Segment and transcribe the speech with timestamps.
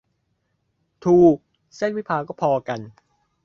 [1.05, 1.35] ถูก
[1.75, 2.79] เส้นวิภาก็พอกัน